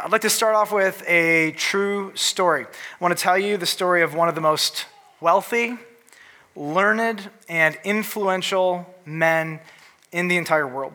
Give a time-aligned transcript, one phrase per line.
[0.00, 2.66] I'd like to start off with a true story.
[2.66, 2.68] I
[3.00, 4.86] want to tell you the story of one of the most
[5.20, 5.76] wealthy,
[6.54, 9.58] learned, and influential men
[10.12, 10.92] in the entire world.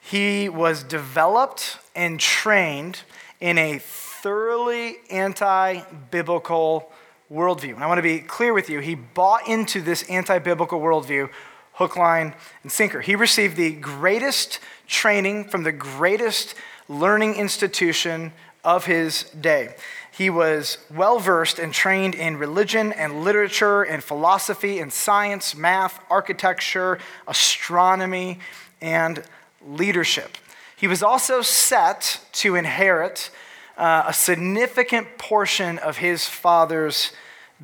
[0.00, 3.02] He was developed and trained
[3.38, 6.90] in a thoroughly anti biblical
[7.30, 7.74] worldview.
[7.74, 11.30] And I want to be clear with you, he bought into this anti biblical worldview
[11.74, 13.00] hook, line, and sinker.
[13.00, 14.58] He received the greatest
[14.88, 16.56] training from the greatest
[16.88, 19.74] learning institution of his day.
[20.10, 26.00] He was well versed and trained in religion and literature and philosophy and science, math,
[26.08, 28.38] architecture, astronomy,
[28.80, 29.22] and
[29.66, 30.38] leadership.
[30.76, 33.30] He was also set to inherit
[33.76, 37.12] uh, a significant portion of his father's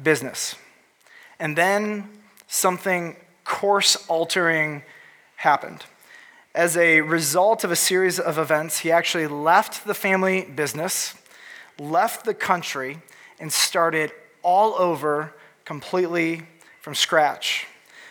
[0.02, 0.57] business.
[1.38, 2.09] And then
[2.48, 4.82] something course altering
[5.37, 5.84] happened.
[6.54, 11.14] As a result of a series of events, he actually left the family business,
[11.78, 12.98] left the country,
[13.38, 14.10] and started
[14.42, 15.32] all over
[15.65, 16.42] completely
[16.80, 17.68] from scratch.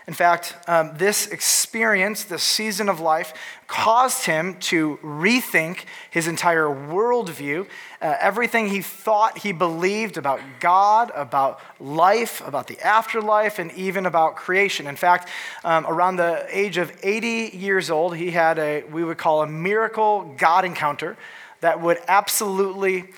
[0.09, 3.31] In fact, um, this experience, this season of life,
[3.67, 7.67] caused him to rethink his entire worldview,
[8.01, 14.07] uh, everything he thought he believed about God, about life, about the afterlife, and even
[14.07, 14.87] about creation.
[14.87, 15.29] In fact,
[15.63, 19.47] um, around the age of 80 years old, he had a, we would call a
[19.47, 21.17] miracle God encounter
[21.61, 23.09] that would absolutely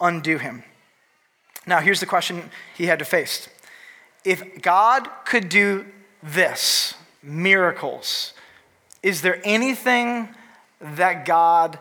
[0.00, 0.64] undo him.
[1.66, 3.50] Now, here's the question he had to face.
[4.24, 5.84] If God could do
[6.22, 8.32] this miracles.
[9.02, 10.28] Is there anything
[10.80, 11.78] that God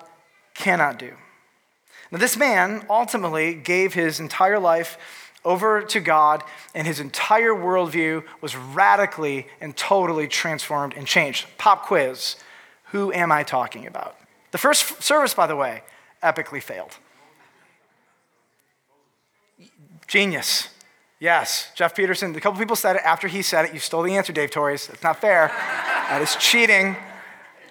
[0.54, 1.14] cannot do?
[2.12, 4.98] Now, this man ultimately gave his entire life
[5.44, 11.48] over to God, and his entire worldview was radically and totally transformed and changed.
[11.58, 12.36] Pop quiz
[12.92, 14.18] Who am I talking about?
[14.52, 15.84] The first service, by the way,
[16.24, 16.98] epically failed.
[20.08, 20.70] Genius.
[21.20, 22.36] Yes, Jeff Peterson.
[22.36, 23.02] A couple people said it.
[23.04, 24.88] After he said it, you stole the answer, Dave Torres.
[24.88, 25.48] That's not fair.
[25.48, 26.96] that is cheating.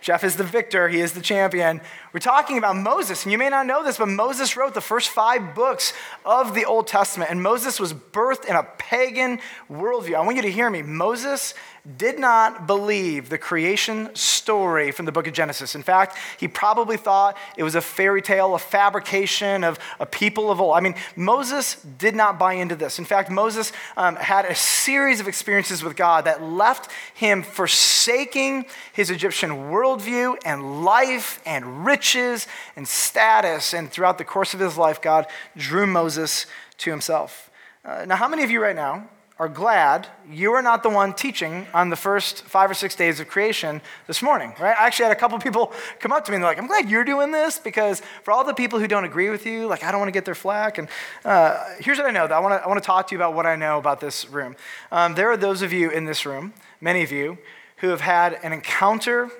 [0.01, 1.81] Jeff is the victor, he is the champion.
[2.13, 5.09] We're talking about Moses, and you may not know this, but Moses wrote the first
[5.09, 5.93] five books
[6.25, 10.15] of the Old Testament, and Moses was birthed in a pagan worldview.
[10.15, 10.83] I want you to hear me.
[10.83, 11.55] Moses
[11.99, 15.75] did not believe the creation story from the book of Genesis.
[15.75, 20.51] In fact, he probably thought it was a fairy tale, a fabrication of a people
[20.51, 20.77] of old.
[20.77, 22.99] I mean, Moses did not buy into this.
[22.99, 28.67] In fact, Moses um, had a series of experiences with God that left him forsaking
[28.93, 33.73] his Egyptian worldview and life and riches and status.
[33.73, 35.27] And throughout the course of his life, God
[35.57, 36.47] drew Moses
[36.79, 37.51] to himself.
[37.85, 39.09] Uh, now, how many of you right now
[39.39, 43.21] are glad you are not the one teaching on the first five or six days
[43.21, 44.75] of creation this morning, right?
[44.79, 46.89] I actually had a couple people come up to me and they're like, I'm glad
[46.89, 49.91] you're doing this because for all the people who don't agree with you, like, I
[49.91, 50.79] don't want to get their flack.
[50.79, 50.89] And
[51.25, 53.35] uh, here's what I know I want to I want to talk to you about
[53.35, 54.57] what I know about this room.
[54.91, 57.37] Um, there are those of you in this room, many of you,
[57.79, 59.31] who have had an encounter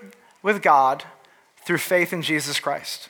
[0.43, 1.05] with God
[1.65, 3.09] through faith in Jesus Christ.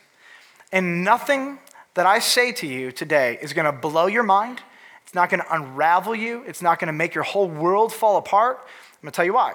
[0.73, 1.59] And nothing
[1.95, 4.61] that I say to you today is going to blow your mind
[5.07, 6.43] it's not going to unravel you.
[6.49, 8.59] It's not going to make your whole world fall apart.
[8.59, 9.55] I'm going to tell you why.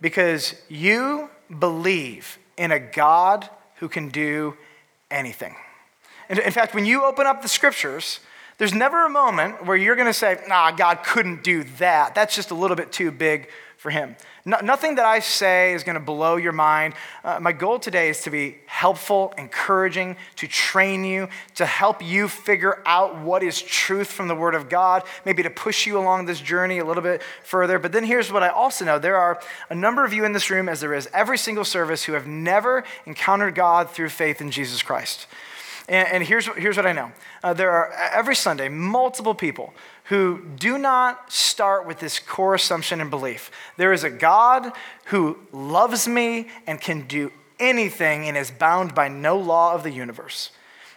[0.00, 3.46] Because you believe in a God
[3.76, 4.56] who can do
[5.10, 5.54] anything.
[6.30, 8.20] And In fact, when you open up the scriptures,
[8.56, 12.14] there's never a moment where you're going to say, nah, God couldn't do that.
[12.14, 14.16] That's just a little bit too big for him.
[14.46, 16.94] No, nothing that I say is going to blow your mind.
[17.22, 22.26] Uh, my goal today is to be helpful, encouraging, to train you, to help you
[22.26, 26.24] figure out what is truth from the Word of God, maybe to push you along
[26.24, 27.78] this journey a little bit further.
[27.78, 30.48] But then here's what I also know there are a number of you in this
[30.48, 34.50] room, as there is every single service, who have never encountered God through faith in
[34.50, 35.26] Jesus Christ.
[35.90, 37.12] And, and here's, here's what I know
[37.42, 39.74] uh, there are every Sunday multiple people
[40.04, 43.50] who do not start with this core assumption and belief.
[43.76, 44.72] There is a God
[45.06, 49.90] who loves me and can do anything and is bound by no law of the
[49.90, 50.50] universe.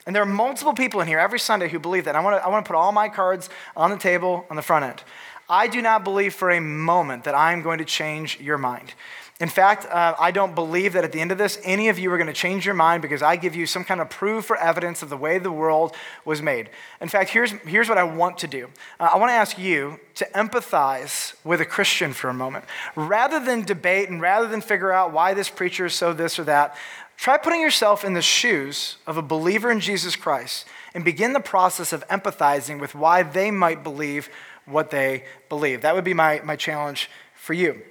[0.05, 2.16] And there are multiple people in here every Sunday who believe that.
[2.16, 4.61] I want to I want to put all my cards on the table on the
[4.61, 5.03] front end.
[5.49, 8.93] I do not believe for a moment that I'm going to change your mind.
[9.40, 12.12] In fact, uh, I don't believe that at the end of this, any of you
[12.14, 14.58] are going to change your mind because I give you some kind of proof or
[14.58, 16.70] evidence of the way the world was made.
[17.02, 18.70] In fact, here's, here's what I want to do
[19.00, 22.66] uh, I want to ask you to empathize with a Christian for a moment.
[22.96, 26.44] Rather than debate and rather than figure out why this preacher is so this or
[26.44, 26.76] that,
[27.18, 31.40] try putting yourself in the shoes of a believer in Jesus Christ and begin the
[31.40, 34.30] process of empathizing with why they might believe
[34.66, 35.82] what they believe.
[35.82, 37.82] That would be my, my challenge for you.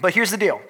[0.00, 0.60] But here's the deal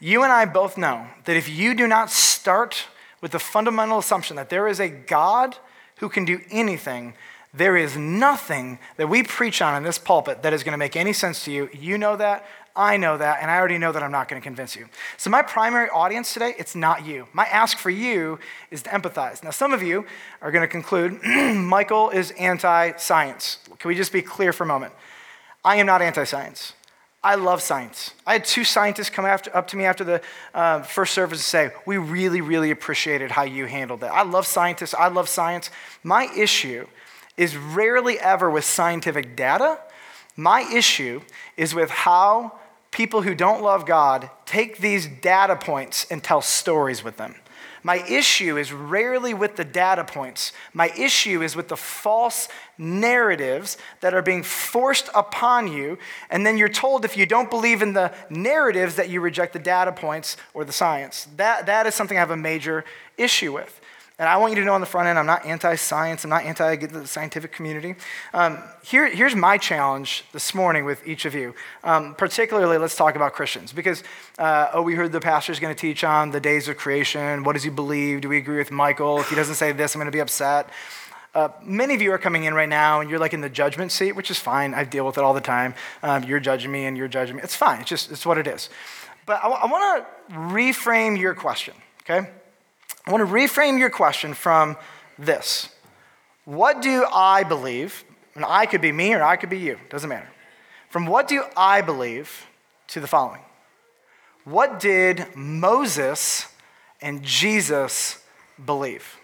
[0.00, 2.86] you and I both know that if you do not start
[3.22, 5.56] with the fundamental assumption that there is a God
[6.02, 7.14] who can do anything.
[7.54, 10.96] There is nothing that we preach on in this pulpit that is going to make
[10.96, 11.70] any sense to you.
[11.72, 12.44] You know that.
[12.74, 14.88] I know that, and I already know that I'm not going to convince you.
[15.18, 17.28] So, my primary audience today, it's not you.
[17.34, 18.38] My ask for you
[18.70, 19.44] is to empathize.
[19.44, 20.06] Now, some of you
[20.40, 23.58] are going to conclude Michael is anti science.
[23.78, 24.94] Can we just be clear for a moment?
[25.62, 26.72] I am not anti science.
[27.24, 28.14] I love science.
[28.26, 30.20] I had two scientists come after, up to me after the
[30.54, 34.12] uh, first service and say, We really, really appreciated how you handled that.
[34.12, 34.94] I love scientists.
[34.94, 35.70] I love science.
[36.02, 36.86] My issue
[37.36, 39.78] is rarely ever with scientific data.
[40.36, 41.22] My issue
[41.56, 42.58] is with how
[42.90, 47.36] people who don't love God take these data points and tell stories with them.
[47.82, 50.52] My issue is rarely with the data points.
[50.72, 52.48] My issue is with the false
[52.78, 55.98] narratives that are being forced upon you.
[56.30, 59.58] And then you're told if you don't believe in the narratives that you reject the
[59.58, 61.26] data points or the science.
[61.36, 62.84] That, that is something I have a major
[63.16, 63.80] issue with.
[64.18, 66.30] And I want you to know on the front end, I'm not anti science, I'm
[66.30, 67.94] not anti the scientific community.
[68.34, 71.54] Um, here, here's my challenge this morning with each of you.
[71.82, 73.72] Um, particularly, let's talk about Christians.
[73.72, 74.04] Because,
[74.38, 77.42] uh, oh, we heard the pastor's going to teach on the days of creation.
[77.42, 78.20] What does he believe?
[78.20, 79.18] Do we agree with Michael?
[79.20, 80.68] If he doesn't say this, I'm going to be upset.
[81.34, 83.90] Uh, many of you are coming in right now and you're like in the judgment
[83.90, 84.74] seat, which is fine.
[84.74, 85.74] I deal with it all the time.
[86.02, 87.42] Um, you're judging me and you're judging me.
[87.42, 87.80] It's fine.
[87.80, 88.68] It's just, it's what it is.
[89.24, 92.28] But I, w- I want to reframe your question, okay?
[93.06, 94.76] I want to reframe your question from
[95.18, 95.68] this
[96.44, 98.04] What do I believe?
[98.34, 100.28] And I could be me or I could be you, doesn't matter.
[100.88, 102.46] From what do I believe
[102.88, 103.42] to the following
[104.44, 106.46] What did Moses
[107.00, 108.22] and Jesus
[108.64, 109.16] believe?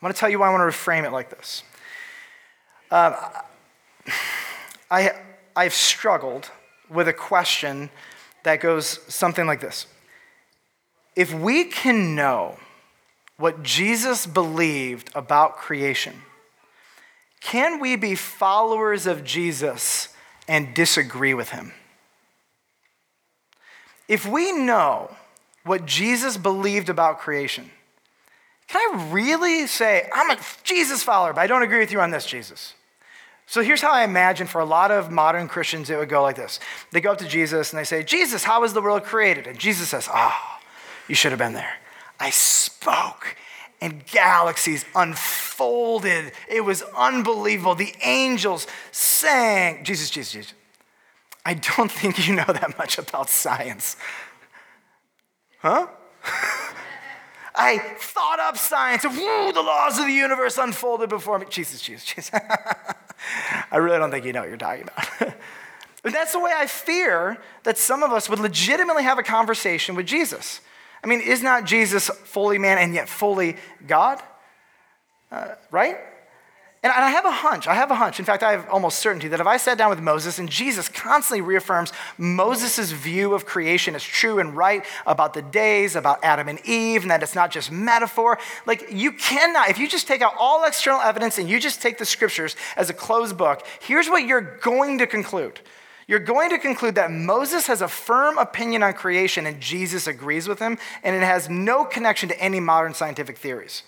[0.00, 1.62] I want to tell you why I want to reframe it like this.
[2.90, 3.16] Uh,
[4.90, 5.12] I,
[5.56, 6.50] I've struggled
[6.88, 7.90] with a question
[8.44, 9.86] that goes something like this
[11.16, 12.58] If we can know
[13.38, 16.14] what Jesus believed about creation,
[17.40, 20.08] can we be followers of Jesus
[20.46, 21.72] and disagree with him?
[24.08, 25.14] If we know
[25.64, 27.70] what Jesus believed about creation,
[28.66, 32.10] can I really say, I'm a Jesus follower, but I don't agree with you on
[32.10, 32.74] this, Jesus?
[33.46, 36.36] So here's how I imagine for a lot of modern Christians it would go like
[36.36, 36.60] this.
[36.92, 39.46] They go up to Jesus and they say, Jesus, how was the world created?
[39.46, 40.64] And Jesus says, Ah, oh,
[41.08, 41.76] you should have been there.
[42.20, 43.36] I spoke
[43.80, 46.32] and galaxies unfolded.
[46.48, 47.74] It was unbelievable.
[47.74, 49.84] The angels sang.
[49.84, 50.54] Jesus, Jesus, Jesus.
[51.44, 53.96] I don't think you know that much about science.
[55.60, 55.86] Huh?
[57.60, 61.46] I thought up science woo, the laws of the universe unfolded before me.
[61.50, 62.30] Jesus, Jesus, Jesus.
[63.72, 65.34] I really don't think you know what you're talking about.
[66.02, 69.96] but that's the way I fear that some of us would legitimately have a conversation
[69.96, 70.60] with Jesus.
[71.02, 73.56] I mean, is not Jesus fully man and yet fully
[73.86, 74.20] God?
[75.30, 75.96] Uh, right?
[76.80, 78.20] And I have a hunch, I have a hunch.
[78.20, 80.88] In fact, I have almost certainty that if I sat down with Moses and Jesus
[80.88, 86.46] constantly reaffirms Moses' view of creation as true and right about the days, about Adam
[86.46, 90.22] and Eve, and that it's not just metaphor, like you cannot, if you just take
[90.22, 94.08] out all external evidence and you just take the scriptures as a closed book, here's
[94.08, 95.58] what you're going to conclude
[96.08, 100.48] you're going to conclude that Moses has a firm opinion on creation and Jesus agrees
[100.48, 103.82] with him, and it has no connection to any modern scientific theories.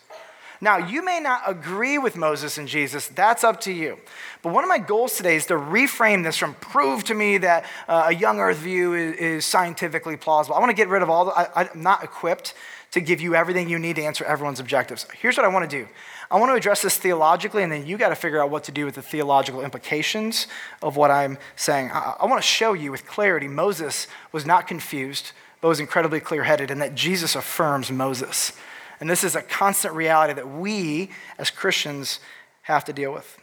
[0.60, 3.96] Now, you may not agree with Moses and Jesus, that's up to you.
[4.42, 7.64] But one of my goals today is to reframe this from prove to me that
[7.88, 10.56] uh, a young earth view is, is, scientifically plausible.
[10.56, 12.52] I want to get rid of all the, I, I'm not equipped
[12.90, 15.06] to give you everything you need to answer everyone's objectives.
[15.18, 15.88] Here's what I want to do
[16.30, 18.72] I want to address this theologically, and then you got to figure out what to
[18.72, 20.46] do with the theological implications
[20.80, 21.90] of what I'm saying.
[21.92, 26.44] I, want to show you with clarity Moses was not confused, but was incredibly clear
[26.44, 28.52] headed, and that Jesus affirms Moses.
[29.00, 32.20] And this is a constant reality that we as Christians
[32.62, 33.36] have to deal with.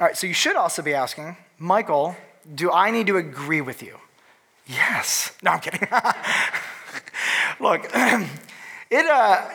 [0.00, 2.16] All right, so you should also be asking, Michael,
[2.52, 3.98] do I need to agree with you?
[4.66, 5.32] Yes.
[5.42, 5.80] No, I'm kidding.
[7.60, 7.84] Look,
[8.90, 9.48] it, uh,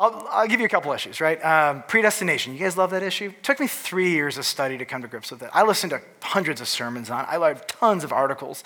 [0.00, 1.42] I'll, I'll, give you a couple issues, right?
[1.44, 2.52] Um, predestination.
[2.52, 3.26] You guys love that issue?
[3.26, 5.50] It took me three years of study to come to grips with it.
[5.52, 7.28] I listened to hundreds of sermons on it.
[7.28, 8.64] I read tons of articles.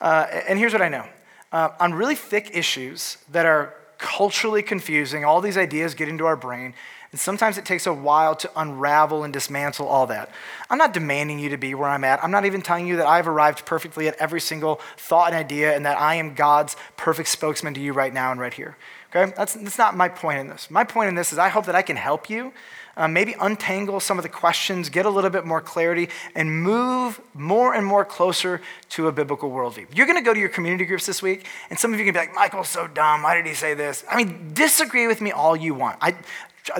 [0.00, 1.04] Uh, and here's what I know.
[1.50, 6.36] Uh, on really thick issues that are culturally confusing, all these ideas get into our
[6.36, 6.74] brain,
[7.10, 10.30] and sometimes it takes a while to unravel and dismantle all that.
[10.68, 12.22] I'm not demanding you to be where I'm at.
[12.22, 15.74] I'm not even telling you that I've arrived perfectly at every single thought and idea
[15.74, 18.76] and that I am God's perfect spokesman to you right now and right here.
[19.10, 19.32] Okay?
[19.36, 20.70] That's, that's not my point in this.
[20.70, 22.52] My point in this is I hope that I can help you
[22.98, 27.20] uh, maybe untangle some of the questions, get a little bit more clarity, and move
[27.32, 28.60] more and more closer
[28.90, 29.86] to a biblical worldview.
[29.94, 32.12] You're going to go to your community groups this week, and some of you can
[32.12, 33.22] be like, Michael's so dumb.
[33.22, 34.04] Why did he say this?
[34.10, 35.96] I mean, disagree with me all you want.
[36.00, 36.16] I,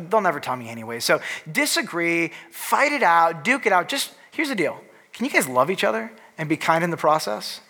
[0.01, 1.01] They'll never tell me anyway.
[1.01, 1.21] So
[1.51, 3.89] disagree, fight it out, duke it out.
[3.89, 4.79] Just here's the deal
[5.15, 7.61] can you guys love each other and be kind in the process?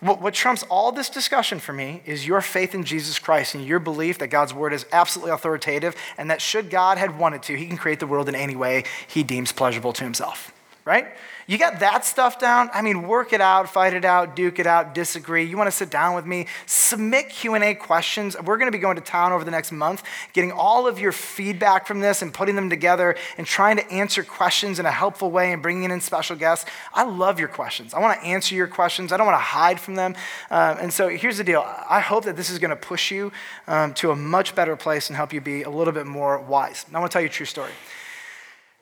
[0.00, 3.64] What, what, trumps all this discussion for me is your faith in Jesus Christ and
[3.64, 7.56] your belief that God's word is absolutely authoritative and that should God had wanted to,
[7.56, 10.52] he can create the world in any way he deems pleasurable to himself,
[10.88, 11.08] right?
[11.46, 12.70] You got that stuff down?
[12.72, 15.44] I mean, work it out, fight it out, duke it out, disagree.
[15.44, 16.46] You want to sit down with me?
[16.64, 18.34] Submit Q&A questions.
[18.42, 20.02] We're going to be going to town over the next month,
[20.32, 24.22] getting all of your feedback from this and putting them together and trying to answer
[24.22, 26.64] questions in a helpful way and bringing in special guests.
[26.94, 27.92] I love your questions.
[27.92, 29.12] I want to answer your questions.
[29.12, 30.14] I don't want to hide from them.
[30.50, 31.66] Um, and so here's the deal.
[31.88, 33.30] I hope that this is going to push you
[33.66, 36.86] um, to a much better place and help you be a little bit more wise.
[36.94, 37.72] I want to tell you a true story.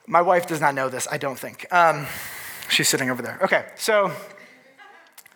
[0.06, 1.66] My wife does not know this, I don't think.
[1.72, 2.06] Um,
[2.68, 3.38] She's sitting over there.
[3.42, 4.06] Okay, so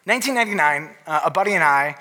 [0.05, 1.97] 1999, uh, a buddy and I,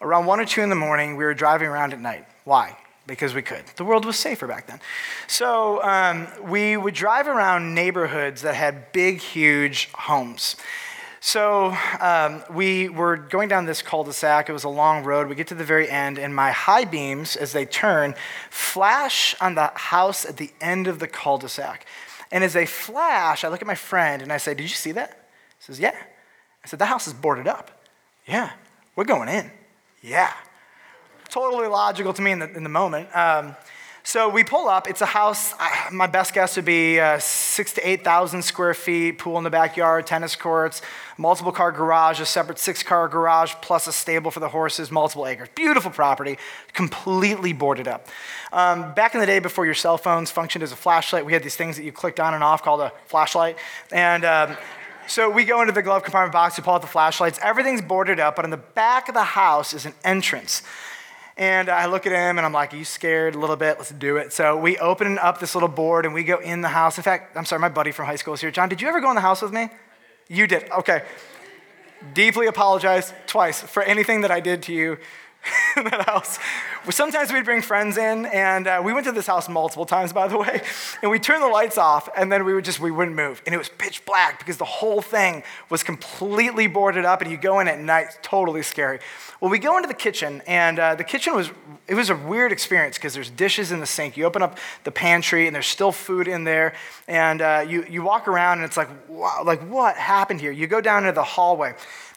[0.00, 2.26] around 1 or 2 in the morning, we were driving around at night.
[2.44, 2.76] Why?
[3.06, 3.64] Because we could.
[3.76, 4.80] The world was safer back then.
[5.26, 10.56] So um, we would drive around neighborhoods that had big, huge homes.
[11.20, 14.50] So um, we were going down this cul-de-sac.
[14.50, 15.28] It was a long road.
[15.28, 18.14] We get to the very end, and my high beams, as they turn,
[18.50, 21.86] flash on the house at the end of the cul-de-sac.
[22.34, 24.90] And as they flash, I look at my friend and I say, Did you see
[24.90, 25.28] that?
[25.56, 25.94] He says, Yeah.
[26.64, 27.70] I said, The house is boarded up.
[28.26, 28.50] Yeah.
[28.96, 29.52] We're going in.
[30.02, 30.32] Yeah.
[31.28, 33.08] Totally logical to me in the, in the moment.
[33.16, 33.54] Um,
[34.06, 34.86] so we pull up.
[34.86, 35.54] It's a house.
[35.90, 39.18] My best guess would be uh, six to eight thousand square feet.
[39.18, 40.82] Pool in the backyard, tennis courts,
[41.16, 45.26] multiple car garage, a separate six car garage, plus a stable for the horses, multiple
[45.26, 45.48] acres.
[45.54, 46.36] Beautiful property,
[46.74, 48.06] completely boarded up.
[48.52, 51.42] Um, back in the day, before your cell phones functioned as a flashlight, we had
[51.42, 53.56] these things that you clicked on and off called a flashlight,
[53.90, 54.24] and.
[54.24, 54.56] Um,
[55.06, 57.38] so we go into the glove compartment box, we pull out the flashlights.
[57.42, 60.62] Everything's boarded up, but in the back of the house is an entrance.
[61.36, 63.78] And I look at him and I'm like, Are you scared a little bit?
[63.78, 64.32] Let's do it.
[64.32, 66.96] So we open up this little board and we go in the house.
[66.96, 68.50] In fact, I'm sorry, my buddy from high school is here.
[68.50, 69.68] John, did you ever go in the house with me?
[70.28, 70.70] You did.
[70.70, 71.02] Okay.
[72.12, 74.98] Deeply apologize twice for anything that I did to you
[75.76, 76.38] in that house.
[76.90, 80.28] Sometimes we'd bring friends in, and uh, we went to this house multiple times, by
[80.28, 80.62] the way,
[81.02, 83.42] and we turned the lights off, and then we would just, we wouldn't move.
[83.46, 87.36] And it was pitch black because the whole thing was completely boarded up, and you
[87.36, 89.00] go in at night, totally scary.
[89.40, 91.50] Well, we go into the kitchen, and uh, the kitchen was,
[91.88, 94.16] it was a weird experience because there's dishes in the sink.
[94.16, 96.74] You open up the pantry, and there's still food in there,
[97.08, 100.52] and uh, you, you walk around, and it's like, wow, like what happened here?
[100.52, 101.74] You go down into the hallway,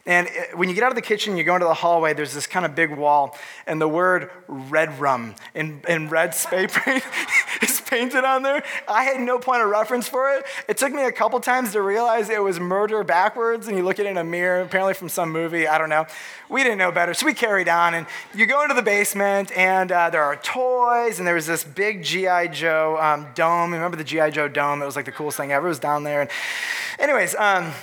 [0.08, 2.48] and when you get out of the kitchen, you go into the hallway, there's this
[2.48, 7.04] kind of big wall, and the word red rum in, in red spray paint
[7.62, 8.64] is painted on there.
[8.88, 10.46] I had no point of reference for it.
[10.70, 14.00] It took me a couple times to realize it was murder backwards, and you look
[14.00, 16.06] at it in a mirror, apparently from some movie, I don't know.
[16.48, 19.92] We didn't know better, so we carried on, and you go into the basement, and
[19.92, 22.48] uh, there are toys, and there was this big G.I.
[22.48, 23.74] Joe um, dome.
[23.74, 24.30] Remember the G.I.
[24.30, 24.82] Joe dome?
[24.82, 25.68] It was like the coolest thing ever.
[25.68, 26.22] It was down there.
[26.22, 26.30] And
[26.98, 27.74] anyways, um,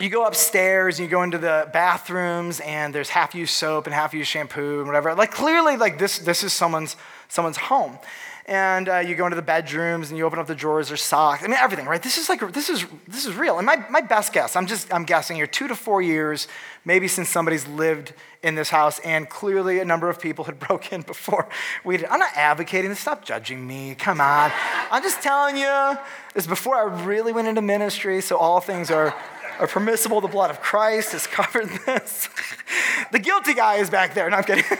[0.00, 3.94] you go upstairs and you go into the bathrooms and there's half used soap and
[3.94, 5.14] half used shampoo and whatever.
[5.14, 6.96] Like clearly like this this is someone's
[7.28, 7.98] someone's home.
[8.46, 11.44] And uh, you go into the bedrooms and you open up the drawers there's socks.
[11.44, 12.02] I mean everything right?
[12.02, 13.58] This is like this is this is real.
[13.58, 16.48] And my, my best guess i'm just i'm guessing here two to four years
[16.86, 20.94] maybe since somebody's lived in this house and clearly a number of people had broke
[20.94, 21.46] in before
[21.84, 22.06] we did.
[22.06, 23.00] I'm not advocating this.
[23.00, 23.94] Stop judging me.
[23.96, 24.50] Come on.
[24.90, 25.98] I'm just telling you
[26.32, 29.14] this before i really went into ministry so all things are
[29.60, 30.20] are permissible.
[30.20, 32.28] The blood of Christ has covered this.
[33.12, 34.28] the guilty guy is back there.
[34.30, 34.64] No, I'm kidding.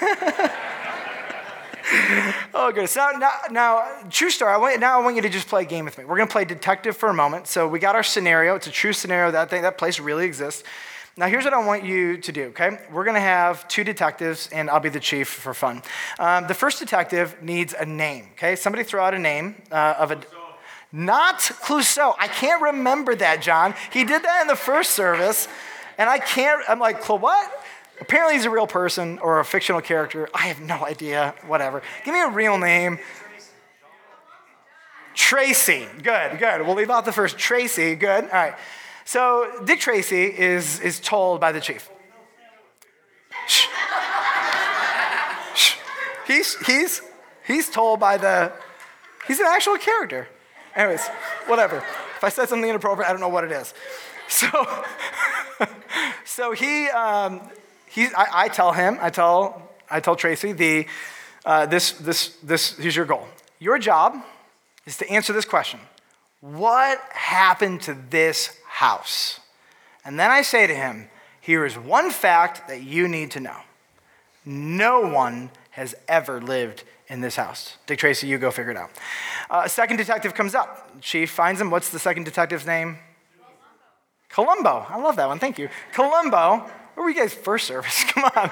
[2.54, 2.96] oh, goodness.
[2.96, 4.52] Now, now, now, true story.
[4.52, 6.04] I want, now I want you to just play a game with me.
[6.04, 7.46] We're going to play detective for a moment.
[7.46, 8.54] So we got our scenario.
[8.54, 9.30] It's a true scenario.
[9.30, 10.64] That thing, that place really exists.
[11.16, 12.78] Now, here's what I want you to do, okay?
[12.90, 15.82] We're gonna have two detectives, and I'll be the chief for fun.
[16.18, 18.56] Um, the first detective needs a name, okay?
[18.56, 20.20] Somebody throw out a name uh, of a.
[20.92, 22.14] Not Clouseau.
[22.18, 23.74] I can't remember that, John.
[23.92, 25.46] He did that in the first service,
[25.98, 27.64] and I can't, I'm like, what?
[28.00, 30.28] Apparently he's a real person or a fictional character.
[30.34, 31.34] I have no idea.
[31.46, 31.82] Whatever.
[32.04, 32.98] Give me a real name.
[35.14, 35.86] Tracy.
[36.02, 36.62] Good, good.
[36.66, 37.36] We'll leave out the first.
[37.36, 37.94] Tracy.
[37.94, 38.24] Good.
[38.24, 38.54] All right.
[39.04, 41.90] So Dick Tracy is, is told by the chief.
[43.46, 43.66] Shh.
[45.54, 45.76] Shh.
[46.26, 47.02] He's, he's,
[47.46, 48.52] he's told by the,
[49.26, 50.28] he's an actual character.
[50.74, 51.06] Anyways,
[51.46, 51.78] whatever.
[51.78, 53.74] If I said something inappropriate, I don't know what it is.
[54.28, 54.48] So,
[56.24, 57.40] so he, um,
[57.88, 60.86] he I, I, tell him, I tell, I tell Tracy, the,
[61.44, 63.26] uh, this, this, this, here's your goal.
[63.58, 64.22] Your job
[64.86, 65.80] is to answer this question
[66.40, 69.40] What happened to this house?
[70.04, 71.08] And then I say to him,
[71.40, 73.56] Here is one fact that you need to know
[74.44, 77.76] no one has ever lived in this house.
[77.86, 78.90] Dick Tracy, you go figure it out.
[79.50, 80.88] Uh, a second detective comes up.
[81.02, 81.70] Chief finds him.
[81.70, 82.98] What's the second detective's name?
[84.30, 84.86] Columbo.
[84.88, 85.40] I love that one.
[85.40, 85.68] Thank you.
[85.92, 86.64] Columbo.
[86.94, 88.04] Where were you guys first service?
[88.08, 88.50] Come on.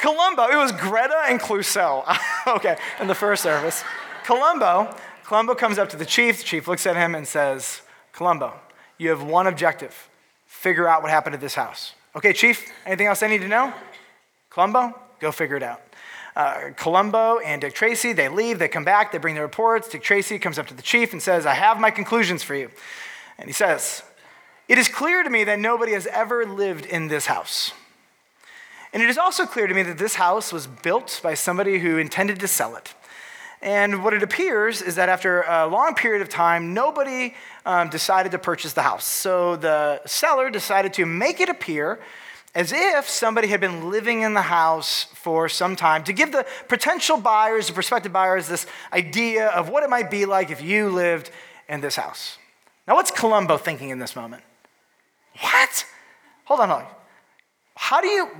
[0.00, 0.48] Columbo.
[0.48, 2.04] It was Greta and Clouseau.
[2.46, 3.82] okay, in the first service.
[4.24, 4.94] Columbo.
[5.24, 6.38] Columbo comes up to the chief.
[6.38, 7.80] The chief looks at him and says,
[8.12, 8.52] Columbo,
[8.98, 10.08] you have one objective.
[10.44, 11.94] Figure out what happened to this house.
[12.14, 13.72] Okay, chief, anything else I need to know?
[14.50, 15.80] Columbo, go figure it out.
[16.36, 19.88] Uh, Columbo and Dick Tracy, they leave, they come back, they bring their reports.
[19.88, 22.70] Dick Tracy comes up to the chief and says, I have my conclusions for you.
[23.38, 24.02] And he says,
[24.68, 27.72] It is clear to me that nobody has ever lived in this house.
[28.92, 31.96] And it is also clear to me that this house was built by somebody who
[31.96, 32.94] intended to sell it.
[33.62, 38.32] And what it appears is that after a long period of time, nobody um, decided
[38.32, 39.06] to purchase the house.
[39.06, 41.98] So the seller decided to make it appear
[42.56, 46.46] as if somebody had been living in the house for some time to give the
[46.68, 50.88] potential buyers, the prospective buyers, this idea of what it might be like if you
[50.88, 51.30] lived
[51.68, 52.38] in this house.
[52.88, 54.42] Now, what's Columbo thinking in this moment?
[55.40, 55.84] What?
[56.46, 56.88] Hold on, hold on.
[57.74, 58.30] How do you,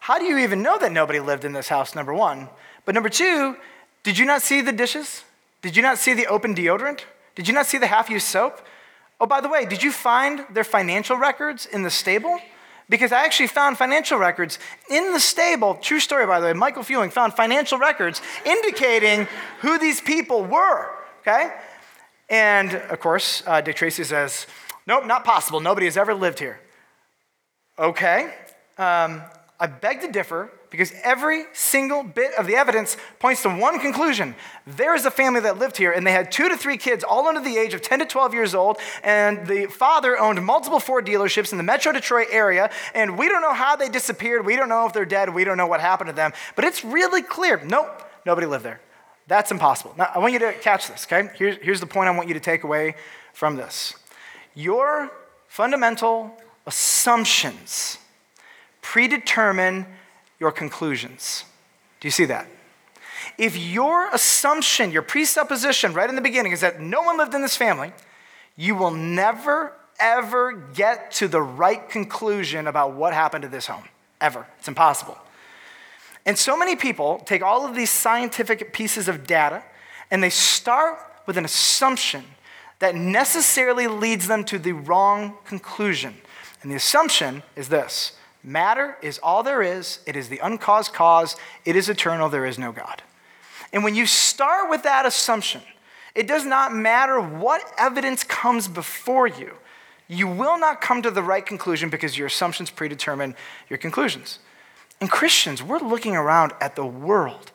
[0.00, 2.48] how do you even know that nobody lived in this house, number one?
[2.84, 3.56] But number two,
[4.02, 5.22] did you not see the dishes?
[5.62, 7.02] Did you not see the open deodorant?
[7.36, 8.66] Did you not see the half used soap?
[9.20, 12.40] Oh, by the way, did you find their financial records in the stable?
[12.88, 14.58] Because I actually found financial records
[14.90, 15.74] in the stable.
[15.76, 16.52] True story, by the way.
[16.52, 19.26] Michael Fewing found financial records indicating
[19.60, 21.54] who these people were, okay?
[22.28, 24.46] And of course, uh, Dick Tracy says,
[24.86, 25.60] Nope, not possible.
[25.60, 26.60] Nobody has ever lived here.
[27.78, 28.34] Okay.
[28.76, 29.22] Um,
[29.58, 34.34] I beg to differ because every single bit of the evidence points to one conclusion.
[34.66, 37.28] There is a family that lived here, and they had two to three kids, all
[37.28, 41.06] under the age of 10 to 12 years old, and the father owned multiple Ford
[41.06, 44.44] dealerships in the Metro Detroit area, and we don't know how they disappeared.
[44.44, 45.32] We don't know if they're dead.
[45.32, 46.32] We don't know what happened to them.
[46.56, 48.80] But it's really clear nope, nobody lived there.
[49.28, 49.94] That's impossible.
[49.96, 51.30] Now, I want you to catch this, okay?
[51.36, 52.96] Here's, here's the point I want you to take away
[53.32, 53.94] from this.
[54.54, 55.12] Your
[55.46, 57.98] fundamental assumptions
[58.82, 59.86] predetermine
[60.38, 61.44] your conclusions.
[62.00, 62.46] Do you see that?
[63.38, 67.42] If your assumption, your presupposition right in the beginning is that no one lived in
[67.42, 67.92] this family,
[68.56, 73.84] you will never, ever get to the right conclusion about what happened to this home.
[74.20, 74.46] Ever.
[74.58, 75.18] It's impossible.
[76.26, 79.62] And so many people take all of these scientific pieces of data
[80.10, 82.24] and they start with an assumption
[82.78, 86.14] that necessarily leads them to the wrong conclusion.
[86.62, 88.12] And the assumption is this
[88.44, 92.58] Matter is all there is, it is the uncaused cause, it is eternal, there is
[92.58, 93.02] no God.
[93.72, 95.62] And when you start with that assumption,
[96.14, 99.54] it does not matter what evidence comes before you,
[100.06, 103.34] you will not come to the right conclusion because your assumptions predetermine
[103.70, 104.38] your conclusions.
[105.00, 107.50] And Christians, we're looking around at the world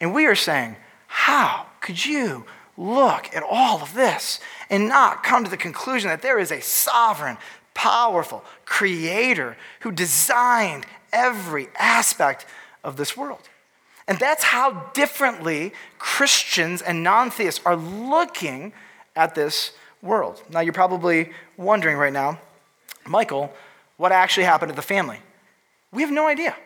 [0.00, 2.44] and we are saying, How could you
[2.76, 6.60] look at all of this and not come to the conclusion that there is a
[6.60, 7.38] sovereign,
[7.76, 12.46] powerful creator who designed every aspect
[12.82, 13.48] of this world.
[14.08, 18.72] And that's how differently Christians and non theists are looking
[19.14, 20.42] at this world.
[20.50, 22.40] Now, you're probably wondering right now,
[23.06, 23.52] Michael,
[23.98, 25.18] what actually happened to the family?
[25.92, 26.56] We have no idea.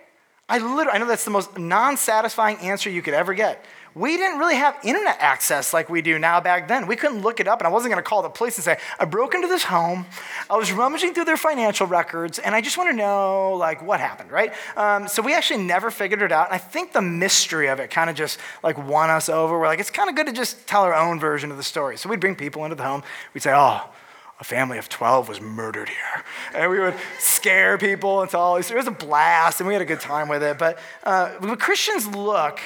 [0.49, 4.17] I literally, I know that's the most non satisfying answer you could ever get we
[4.17, 6.87] didn't really have internet access like we do now back then.
[6.87, 8.79] We couldn't look it up, and I wasn't going to call the police and say,
[8.99, 10.07] I broke into this home,
[10.49, 14.01] I was rummaging through their financial records, and I just want to know, like, what
[14.01, 14.53] happened, right?
[14.77, 17.91] Um, so we actually never figured it out, and I think the mystery of it
[17.91, 19.59] kind of just, like, won us over.
[19.59, 21.97] We're like, it's kind of good to just tell our own version of the story.
[21.97, 23.03] So we'd bring people into the home,
[23.35, 23.91] we'd say, oh,
[24.41, 26.25] a family of 12 was murdered here.
[26.55, 29.87] And we would scare people and tell, it was a blast, and we had a
[29.87, 30.59] good time with it.
[30.59, 32.59] But uh, Christians look,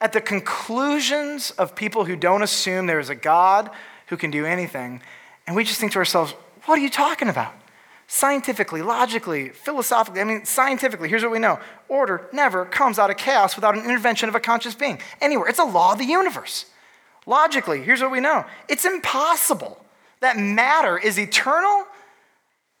[0.00, 3.70] at the conclusions of people who don't assume there is a God
[4.08, 5.00] who can do anything.
[5.46, 6.32] And we just think to ourselves,
[6.64, 7.54] what are you talking about?
[8.08, 13.16] Scientifically, logically, philosophically, I mean, scientifically, here's what we know order never comes out of
[13.16, 15.00] chaos without an intervention of a conscious being.
[15.20, 15.48] Anywhere.
[15.48, 16.66] It's a law of the universe.
[17.26, 19.82] Logically, here's what we know it's impossible
[20.20, 21.84] that matter is eternal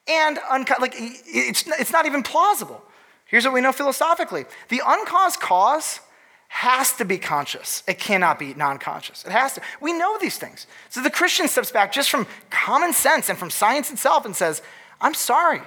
[0.06, 2.82] and unco- like it's, it's not even plausible.
[3.26, 6.00] Here's what we know philosophically the uncaused cause
[6.48, 7.82] has to be conscious.
[7.86, 9.24] It cannot be non conscious.
[9.24, 9.60] It has to.
[9.80, 10.66] We know these things.
[10.88, 14.62] So the Christian steps back just from common sense and from science itself and says,
[15.00, 15.60] I'm sorry,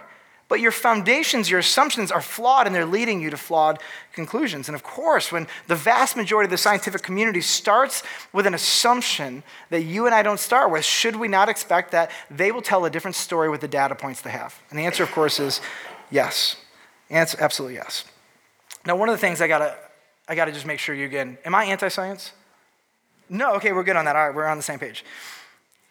[0.48, 3.80] but your foundations, your assumptions are flawed and they're leading you to flawed
[4.14, 4.68] conclusions.
[4.68, 8.02] And of course, when the vast majority of the scientific community starts
[8.34, 12.10] with an assumption that you and I don't start with, should we not expect that
[12.32, 14.60] they will tell a different story with the data points they have?
[14.72, 15.62] And the answer, of course, is
[16.10, 16.56] yes.
[17.12, 18.06] Answer, absolutely yes.
[18.88, 19.78] Now, one of the things I got to
[20.30, 21.40] I got to just make sure you again.
[21.44, 22.34] Am I anti science?
[23.30, 24.16] No, okay, we're good on that.
[24.16, 25.04] All right, we're on the same page.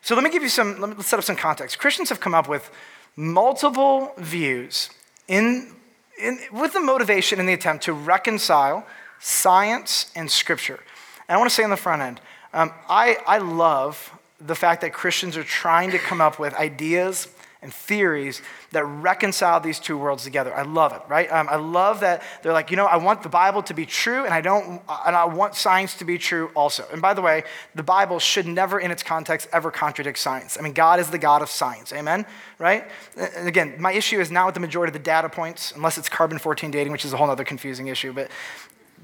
[0.01, 1.79] So let me give you some, let me set up some context.
[1.79, 2.71] Christians have come up with
[3.17, 4.91] multiple views
[5.27, 5.75] in,
[6.23, 8.87] in, with the motivation and the attempt to reconcile
[9.19, 10.81] science and scripture.
[11.29, 12.21] And I want to say on the front end,
[12.53, 17.29] um, I, I love the fact that Christians are trying to come up with ideas
[17.61, 18.41] and theories
[18.73, 20.55] that reconcile these two worlds together.
[20.55, 21.31] I love it, right?
[21.33, 24.25] Um, I love that they're like, you know, I want the Bible to be true,
[24.25, 26.85] and I don't, and I want science to be true also.
[26.93, 30.59] And by the way, the Bible should never, in its context, ever contradict science.
[30.59, 32.27] I mean, God is the God of science, amen,
[32.59, 32.87] right?
[33.17, 36.09] And again, my issue is not with the majority of the data points, unless it's
[36.09, 38.13] carbon 14 dating, which is a whole other confusing issue.
[38.13, 38.31] But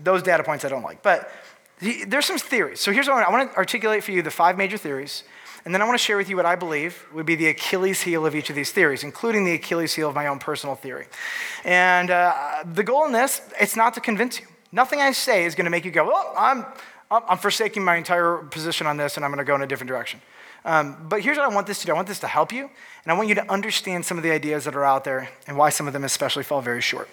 [0.03, 1.03] those data points I don't like.
[1.03, 1.31] But
[1.81, 2.81] there's some theories.
[2.81, 5.25] So here's what I want, I want to articulate for you the five major theories.
[5.65, 8.03] And then I want to share with you what I believe would be the Achilles
[8.03, 11.07] heel of each of these theories, including the Achilles heel of my own personal theory.
[11.65, 14.47] And uh, the goal in this, it's not to convince you.
[14.73, 16.67] Nothing I say is going to make you go, oh, I'm,
[17.11, 19.89] I'm forsaking my entire position on this and I'm going to go in a different
[19.89, 20.21] direction.
[20.67, 22.63] Um, but here's what I want this to do I want this to help you,
[23.05, 25.59] and I want you to understand some of the ideas that are out there and
[25.59, 27.09] why some of them especially fall very short.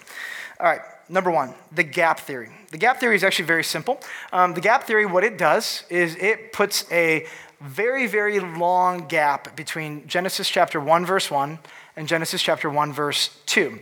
[0.60, 2.50] All right, number one, the gap theory.
[2.72, 4.00] The gap theory is actually very simple.
[4.32, 7.26] Um, the gap theory, what it does is it puts a
[7.62, 11.60] very, very long gap between Genesis chapter 1, verse 1,
[11.96, 13.80] and Genesis chapter 1, verse 2.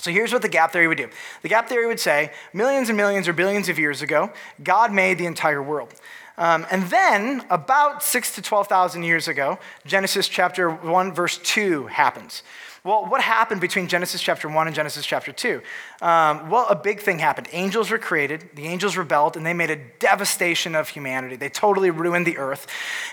[0.00, 1.10] So here's what the gap theory would do
[1.42, 5.18] the gap theory would say millions and millions or billions of years ago, God made
[5.18, 5.94] the entire world.
[6.38, 12.42] Um, and then, about six to 12,000 years ago, Genesis chapter 1, verse 2 happens.
[12.82, 15.60] Well, what happened between Genesis chapter 1 and Genesis chapter 2?
[16.00, 17.46] Um, well, a big thing happened.
[17.52, 21.36] Angels were created, the angels rebelled, and they made a devastation of humanity.
[21.36, 22.66] They totally ruined the earth.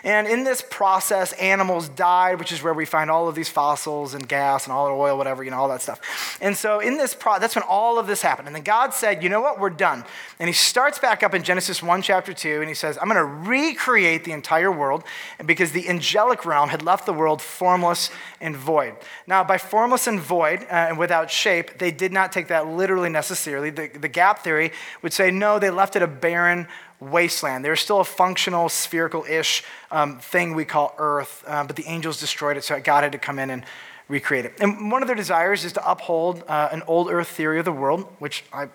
[0.06, 4.14] And in this process, animals died, which is where we find all of these fossils
[4.14, 6.38] and gas and all the oil, whatever, you know, all that stuff.
[6.40, 8.48] And so, in this process, that's when all of this happened.
[8.48, 10.06] And then God said, you know what, we're done.
[10.40, 13.18] And he starts back up in Genesis 1, chapter 2, and he says, I'm going
[13.18, 15.04] to recreate the entire world
[15.46, 18.96] because the angelic realm had left the world formless and void.
[19.26, 23.10] Now, by formless and void uh, and without shape, they did not take that literally
[23.10, 23.70] necessarily.
[23.70, 26.68] The, the gap theory would say, no, they left it a barren
[27.00, 27.64] wasteland.
[27.64, 32.20] There's still a functional, spherical ish um, thing we call Earth, uh, but the angels
[32.20, 33.64] destroyed it, so God had to come in and
[34.08, 34.54] recreate it.
[34.60, 37.72] And one of their desires is to uphold uh, an old Earth theory of the
[37.72, 38.70] world, which I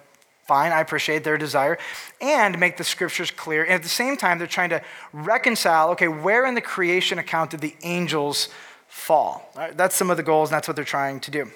[0.47, 1.79] fine, I appreciate their desire,
[2.21, 3.63] and make the scriptures clear.
[3.63, 7.51] And at the same time, they're trying to reconcile okay, where in the creation account
[7.51, 8.49] did the angels
[8.93, 9.51] fall.
[9.75, 11.51] That's some of the goals, and that's what they're trying to do.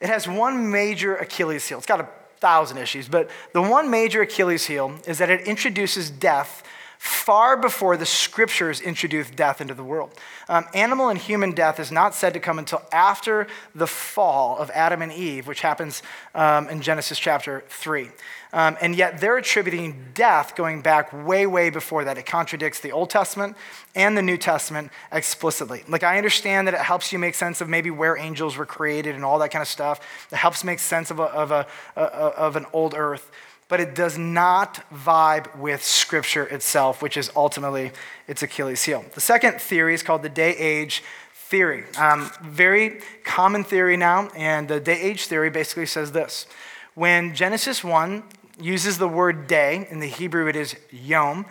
[0.00, 1.76] It has one major Achilles heel.
[1.76, 6.10] It's got a thousand issues, but the one major Achilles heel is that it introduces
[6.10, 6.64] death
[7.00, 10.12] far before the scriptures introduced death into the world.
[10.50, 14.68] Um, animal and human death is not said to come until after the fall of
[14.74, 16.02] Adam and Eve, which happens
[16.34, 18.10] um, in Genesis chapter 3.
[18.52, 22.18] Um, and yet they're attributing death going back way, way before that.
[22.18, 23.56] It contradicts the Old Testament
[23.94, 25.84] and the New Testament explicitly.
[25.88, 29.14] Like, I understand that it helps you make sense of maybe where angels were created
[29.14, 30.26] and all that kind of stuff.
[30.30, 33.30] It helps make sense of, a, of, a, a of an old earth
[33.70, 37.92] but it does not vibe with Scripture itself, which is ultimately
[38.26, 39.04] its Achilles heel.
[39.14, 41.84] The second theory is called the day age theory.
[41.96, 46.46] Um, very common theory now, and the day age theory basically says this
[46.94, 48.24] When Genesis 1
[48.60, 51.46] uses the word day, in the Hebrew it is yom,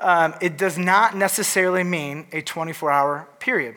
[0.00, 3.76] um, it does not necessarily mean a 24 hour period.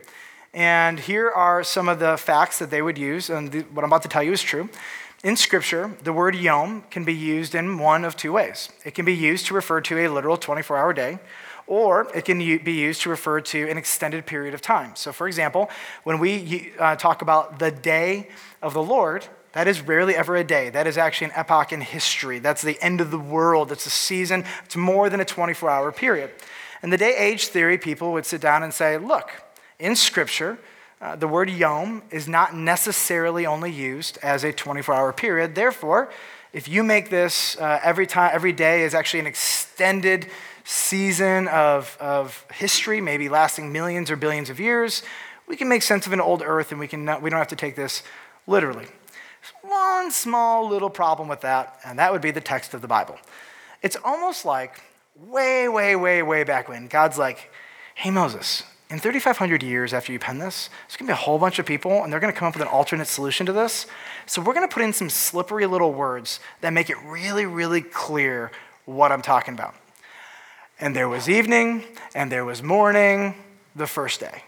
[0.52, 3.90] And here are some of the facts that they would use, and the, what I'm
[3.90, 4.70] about to tell you is true.
[5.24, 8.68] In Scripture, the word yom can be used in one of two ways.
[8.84, 11.18] It can be used to refer to a literal 24 hour day,
[11.66, 14.98] or it can be used to refer to an extended period of time.
[14.98, 15.70] So, for example,
[16.04, 18.28] when we uh, talk about the day
[18.62, 20.70] of the Lord, that is rarely ever a day.
[20.70, 22.40] That is actually an epoch in history.
[22.40, 23.72] That's the end of the world.
[23.72, 24.44] It's a season.
[24.66, 26.32] It's more than a 24 hour period.
[26.82, 29.32] In the day age theory people would sit down and say, look,
[29.80, 30.58] in Scripture,
[31.04, 35.54] uh, the word yom is not necessarily only used as a 24 hour period.
[35.54, 36.10] Therefore,
[36.54, 40.28] if you make this uh, every time, every day is actually an extended
[40.64, 45.04] season of, of history, maybe lasting millions or billions of years,
[45.46, 47.50] we can make sense of an old earth and we, can not, we don't have
[47.50, 48.02] to take this
[48.48, 48.86] literally.
[49.62, 53.18] One small little problem with that, and that would be the text of the Bible.
[53.82, 54.82] It's almost like
[55.18, 57.52] way, way, way, way back when God's like,
[57.94, 58.64] hey, Moses,
[58.94, 61.66] in 3,500 years after you pen this, there's going to be a whole bunch of
[61.66, 63.88] people, and they're going to come up with an alternate solution to this.
[64.28, 67.82] So we're going to put in some slippery little words that make it really, really
[67.82, 68.52] clear
[68.86, 69.74] what I'm talking about.
[70.80, 73.34] And there was evening, and there was morning,
[73.76, 74.44] the first day.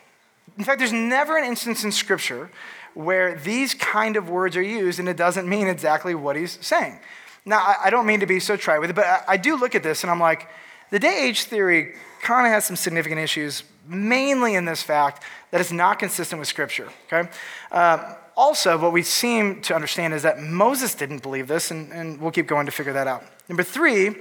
[0.60, 2.52] In fact, there's never an instance in Scripture
[2.94, 7.00] where these kind of words are used and it doesn't mean exactly what he's saying.
[7.46, 9.82] Now, I don't mean to be so trite with it, but I do look at
[9.82, 10.48] this and I'm like,
[10.92, 15.62] The day age theory kind of has some significant issues, mainly in this fact that
[15.62, 16.90] it's not consistent with Scripture.
[17.12, 17.30] Okay?
[17.72, 22.20] Uh, also, what we seem to understand is that Moses didn't believe this, and, and
[22.20, 23.24] we'll keep going to figure that out.
[23.48, 24.16] Number three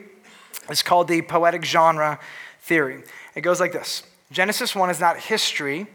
[0.70, 2.20] is called the poetic genre
[2.60, 3.02] theory.
[3.34, 5.86] It goes like this Genesis 1 is not history,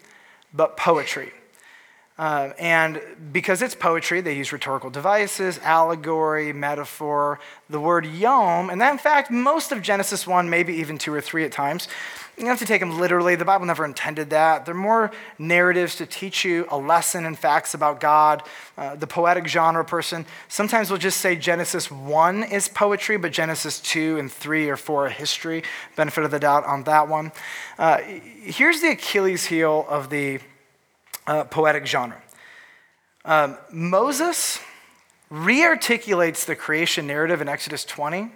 [0.54, 1.32] but poetry.
[2.20, 3.02] Uh, and
[3.32, 8.98] because it's poetry, they use rhetorical devices, allegory, metaphor, the word yom, and that, in
[8.98, 11.88] fact, most of Genesis 1, maybe even two or three at times.
[12.36, 13.36] You don't have to take them literally.
[13.36, 14.66] The Bible never intended that.
[14.66, 18.44] They're more narratives to teach you a lesson and facts about God.
[18.78, 23.80] Uh, the poetic genre person sometimes will just say Genesis 1 is poetry, but Genesis
[23.80, 25.64] 2 and 3 or 4 are history.
[25.96, 27.32] Benefit of the doubt on that one.
[27.78, 30.40] Uh, here's the Achilles heel of the
[31.30, 32.20] uh, poetic genre.
[33.24, 34.60] Um, Moses
[35.32, 38.32] rearticulates the creation narrative in Exodus 20,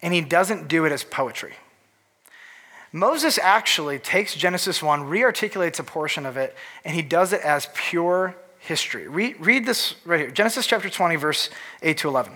[0.00, 1.52] and he doesn't do it as poetry.
[2.92, 7.68] Moses actually takes Genesis 1, rearticulates a portion of it, and he does it as
[7.74, 9.06] pure history.
[9.06, 11.50] Read, read this right here Genesis chapter 20, verse
[11.82, 12.32] 8 to 11.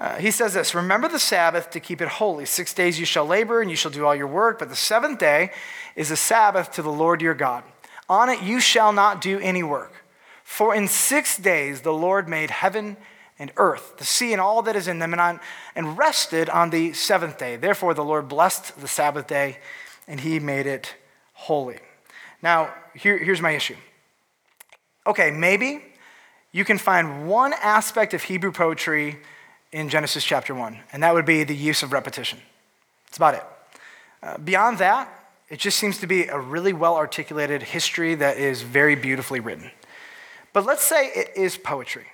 [0.00, 2.44] Uh, he says this Remember the Sabbath to keep it holy.
[2.44, 5.20] Six days you shall labor and you shall do all your work, but the seventh
[5.20, 5.52] day
[5.94, 7.62] is a Sabbath to the Lord your God.
[8.08, 10.04] On it you shall not do any work.
[10.44, 12.96] For in six days the Lord made heaven
[13.38, 15.40] and earth, the sea and all that is in them, and, on,
[15.74, 17.56] and rested on the seventh day.
[17.56, 19.58] Therefore the Lord blessed the Sabbath day,
[20.08, 20.94] and he made it
[21.34, 21.78] holy.
[22.42, 23.76] Now, here, here's my issue.
[25.06, 25.82] Okay, maybe
[26.52, 29.18] you can find one aspect of Hebrew poetry
[29.72, 32.38] in Genesis chapter 1, and that would be the use of repetition.
[33.06, 33.44] That's about it.
[34.22, 38.62] Uh, beyond that, it just seems to be a really well articulated history that is
[38.62, 39.70] very beautifully written.
[40.52, 42.06] But let's say it is poetry.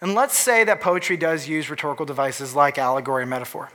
[0.00, 3.70] And let's say that poetry does use rhetorical devices like allegory and metaphor.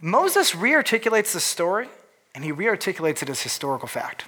[0.00, 1.88] Moses rearticulates the story
[2.34, 4.24] and he rearticulates it as historical fact.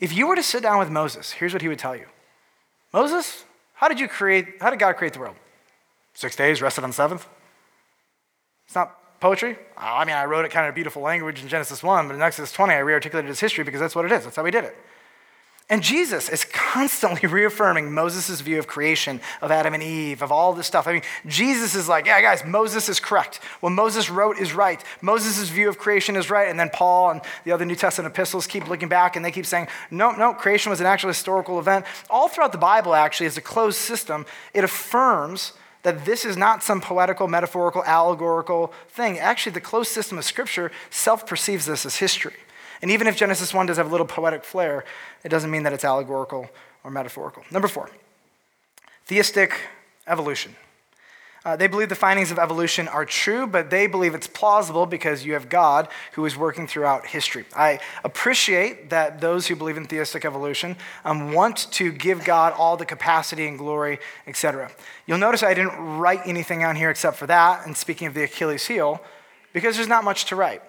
[0.00, 2.06] If you were to sit down with Moses, here's what he would tell you
[2.92, 3.44] Moses,
[3.74, 5.36] how did you create, how did God create the world?
[6.14, 7.26] Six days, rested on the seventh?
[8.66, 9.56] It's not poetry?
[9.76, 12.52] I mean, I wrote it kind of beautiful language in Genesis 1, but in Exodus
[12.52, 14.24] 20, I rearticulated his history because that's what it is.
[14.24, 14.76] That's how he did it.
[15.70, 20.54] And Jesus is constantly reaffirming Moses' view of creation, of Adam and Eve, of all
[20.54, 20.86] this stuff.
[20.86, 23.40] I mean, Jesus is like, yeah, guys, Moses is correct.
[23.60, 24.82] What Moses wrote is right.
[25.02, 26.48] Moses' view of creation is right.
[26.48, 29.44] And then Paul and the other New Testament epistles keep looking back and they keep
[29.44, 31.84] saying, no, no, creation was an actual historical event.
[32.08, 36.62] All throughout the Bible, actually, as a closed system, it affirms that this is not
[36.62, 39.18] some poetical, metaphorical, allegorical thing.
[39.18, 42.34] Actually, the closed system of Scripture self perceives this as history.
[42.80, 44.84] And even if Genesis 1 does have a little poetic flair,
[45.24, 46.48] it doesn't mean that it's allegorical
[46.84, 47.42] or metaphorical.
[47.50, 47.90] Number four,
[49.06, 49.52] theistic
[50.06, 50.54] evolution.
[51.48, 55.24] Uh, they believe the findings of evolution are true, but they believe it's plausible because
[55.24, 57.46] you have God who is working throughout history.
[57.56, 62.76] I appreciate that those who believe in theistic evolution um, want to give God all
[62.76, 64.70] the capacity and glory, etc.
[65.06, 68.24] You'll notice I didn't write anything on here except for that, and speaking of the
[68.24, 69.02] Achilles heel,
[69.54, 70.60] because there's not much to write.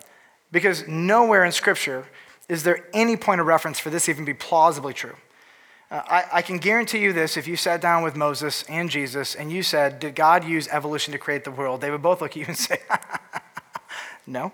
[0.50, 2.06] Because nowhere in Scripture
[2.48, 5.18] is there any point of reference for this even be plausibly true.
[5.92, 9.34] Uh, I, I, can guarantee you this if you sat down with Moses and Jesus
[9.34, 11.82] and you said, Did God use evolution to create the world?
[11.82, 12.78] They would both look at you and say,
[14.28, 14.52] No,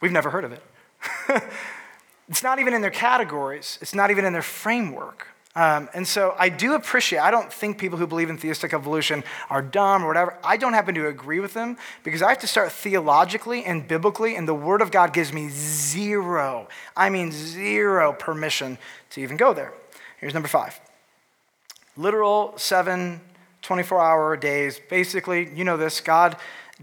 [0.00, 0.62] we've never heard of it.
[2.28, 5.28] it's not even in their categories, it's not even in their framework.
[5.54, 9.22] Um, and so I do appreciate, I don't think people who believe in theistic evolution
[9.50, 10.38] are dumb or whatever.
[10.42, 14.34] I don't happen to agree with them because I have to start theologically and biblically,
[14.34, 18.78] and the Word of God gives me zero, I mean zero permission
[19.10, 19.74] to even go there.
[20.22, 20.80] Here's number five
[21.96, 23.20] literal seven
[23.60, 24.80] 24 hour days.
[24.88, 26.36] Basically, you know this God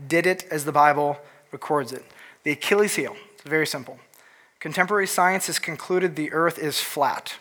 [0.08, 1.18] did it as the Bible
[1.54, 2.04] records it.
[2.44, 3.98] The Achilles heel, it's very simple.
[4.60, 7.36] Contemporary science has concluded the earth is flat.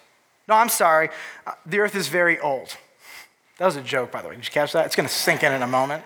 [0.47, 1.11] No, I'm sorry,
[1.47, 2.77] uh, the earth is very old.
[3.59, 4.37] That was a joke, by the way.
[4.37, 4.87] Did you catch that?
[4.87, 6.05] It's going to sink in in a moment.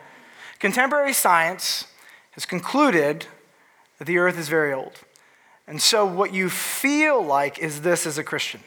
[0.58, 1.86] Contemporary science
[2.30, 3.26] has concluded
[3.98, 5.00] that the earth is very old.
[5.66, 8.62] And so, what you feel like is this as a Christian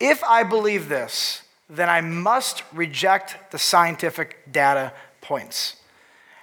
[0.00, 5.76] if I believe this, then I must reject the scientific data points.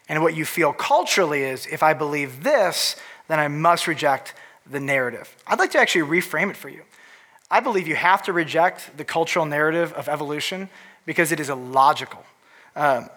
[0.07, 2.95] And what you feel culturally is if I believe this,
[3.27, 4.33] then I must reject
[4.69, 5.35] the narrative.
[5.47, 6.83] I'd like to actually reframe it for you.
[7.49, 10.69] I believe you have to reject the cultural narrative of evolution
[11.05, 12.23] because it is illogical.
[12.75, 13.09] Um,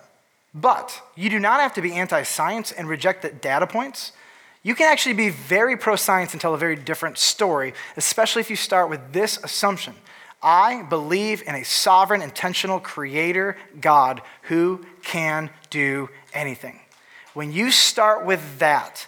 [0.54, 4.12] but you do not have to be anti science and reject the data points.
[4.62, 8.50] You can actually be very pro science and tell a very different story, especially if
[8.50, 9.94] you start with this assumption
[10.42, 16.80] I believe in a sovereign, intentional creator God who can do anything.
[17.34, 19.06] When you start with that,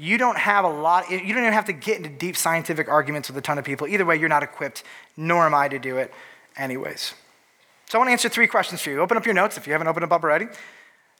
[0.00, 3.28] You don't have a lot, you don't even have to get into deep scientific arguments
[3.28, 3.88] with a ton of people.
[3.88, 4.84] Either way, you're not equipped,
[5.16, 6.14] nor am I to do it,
[6.56, 7.14] anyways.
[7.86, 9.00] So I want to answer three questions for you.
[9.00, 10.46] Open up your notes if you haven't opened them up already.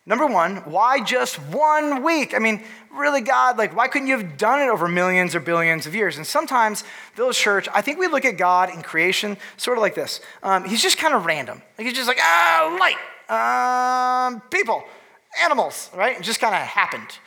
[0.09, 2.35] Number one, why just one week?
[2.35, 5.87] I mean, really, God, like, why couldn't you have done it over millions or billions
[5.87, 6.17] of years?
[6.17, 6.83] And sometimes,
[7.15, 10.23] Village Church, I think we look at God in creation sort of like this.
[10.43, 11.61] Um, he's just kind of random.
[11.77, 14.83] Like, he's just like, ah, light, um, people,
[15.45, 16.19] animals, right?
[16.19, 17.19] It just kind of happened.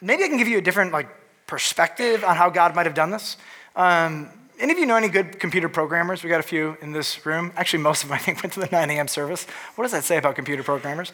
[0.00, 1.10] Maybe I can give you a different, like,
[1.46, 3.36] perspective on how God might have done this.
[3.76, 6.24] Um, any of you know any good computer programmers?
[6.24, 7.52] We got a few in this room.
[7.56, 9.08] Actually, most of them, I think, went to the 9 a.m.
[9.08, 9.46] service.
[9.74, 11.12] What does that say about computer programmers?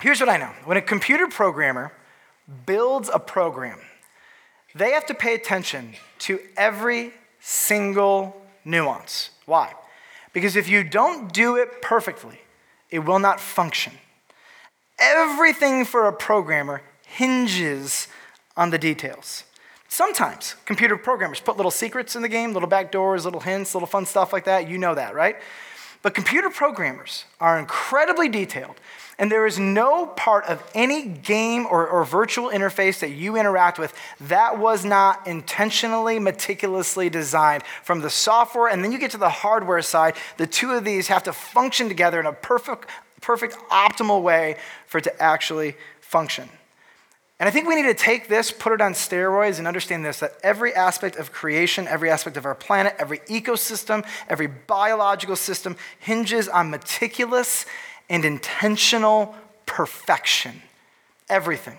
[0.00, 1.92] Here's what I know when a computer programmer
[2.66, 3.80] builds a program,
[4.74, 9.30] they have to pay attention to every single nuance.
[9.46, 9.74] Why?
[10.32, 12.40] Because if you don't do it perfectly,
[12.90, 13.92] it will not function.
[14.98, 18.08] Everything for a programmer hinges
[18.56, 19.44] on the details.
[19.88, 23.86] Sometimes computer programmers put little secrets in the game, little back doors, little hints, little
[23.86, 24.68] fun stuff like that.
[24.68, 25.36] You know that, right?
[26.02, 28.76] But computer programmers are incredibly detailed.
[29.18, 33.76] And there is no part of any game or, or, virtual interface that you interact
[33.76, 38.68] with that was not intentionally, meticulously designed from the software.
[38.68, 40.14] And then you get to the hardware side.
[40.36, 42.88] The two of these have to function together in a perfect,
[43.20, 46.48] perfect, optimal way for it to actually function.
[47.40, 50.20] And I think we need to take this, put it on steroids, and understand this
[50.20, 55.76] that every aspect of creation, every aspect of our planet, every ecosystem, every biological system
[56.00, 57.64] hinges on meticulous
[58.08, 59.34] and intentional
[59.66, 60.62] perfection.
[61.28, 61.76] Everything.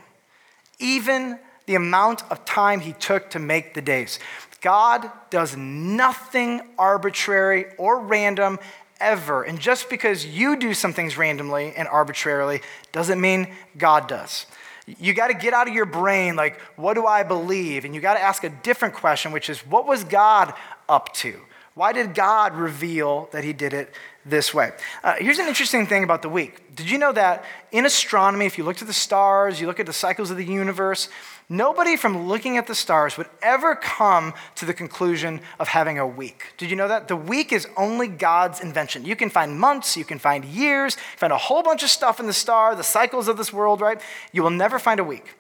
[0.79, 4.19] Even the amount of time he took to make the days.
[4.61, 8.59] God does nothing arbitrary or random
[8.99, 9.43] ever.
[9.43, 12.61] And just because you do some things randomly and arbitrarily
[12.91, 14.45] doesn't mean God does.
[14.85, 17.85] You got to get out of your brain, like, what do I believe?
[17.85, 20.53] And you got to ask a different question, which is, what was God
[20.89, 21.39] up to?
[21.75, 23.93] Why did God reveal that he did it
[24.29, 24.71] this way.
[25.03, 26.75] Uh, here's an interesting thing about the week.
[26.75, 29.85] Did you know that in astronomy, if you look at the stars, you look at
[29.85, 31.09] the cycles of the universe,
[31.49, 36.07] nobody from looking at the stars would ever come to the conclusion of having a
[36.07, 36.53] week.
[36.57, 37.07] Did you know that?
[37.07, 39.05] The week is only God's invention.
[39.05, 42.27] You can find months, you can find years, find a whole bunch of stuff in
[42.27, 44.01] the star, the cycles of this world, right?
[44.31, 45.35] You will never find a week.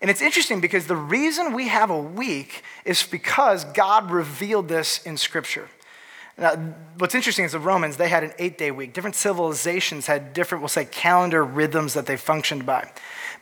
[0.00, 5.02] And it's interesting because the reason we have a week is because God revealed this
[5.04, 5.68] in Scripture.
[6.38, 6.54] Now,
[6.98, 8.92] what's interesting is the Romans, they had an eight day week.
[8.92, 12.90] Different civilizations had different, we'll say, calendar rhythms that they functioned by.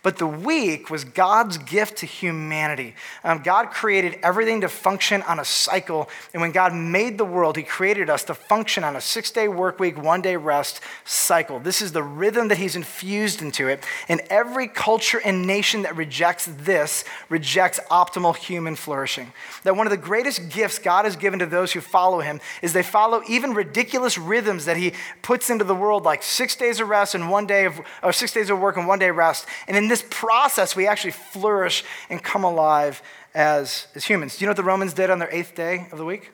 [0.06, 2.94] But the week was God's gift to humanity.
[3.24, 6.08] Um, God created everything to function on a cycle.
[6.32, 9.48] And when God made the world, He created us to function on a six day
[9.48, 11.58] work week, one day rest cycle.
[11.58, 13.82] This is the rhythm that He's infused into it.
[14.08, 19.32] And every culture and nation that rejects this rejects optimal human flourishing.
[19.64, 22.72] That one of the greatest gifts God has given to those who follow Him is
[22.72, 24.92] they follow even ridiculous rhythms that He
[25.22, 28.32] puts into the world, like six days of rest and one day of, or six
[28.32, 29.46] days of work and one day rest.
[29.66, 33.02] And in this this process, we actually flourish and come alive
[33.34, 34.36] as, as humans.
[34.36, 36.32] Do you know what the Romans did on their eighth day of the week?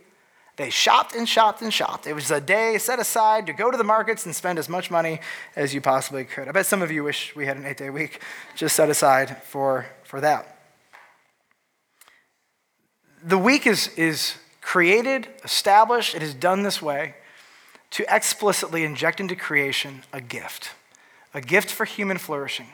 [0.57, 2.07] They shopped and shopped and shopped.
[2.07, 4.91] It was a day set aside to go to the markets and spend as much
[4.91, 5.21] money
[5.57, 6.47] as you possibly could.
[6.47, 8.21] I bet some of you wish we had an eight day week
[8.55, 10.59] just set aside for, for that.
[13.25, 17.15] The week is, is created, established, it is done this way
[17.93, 20.71] to explicitly inject into creation a gift,
[21.33, 22.67] a gift for human flourishing.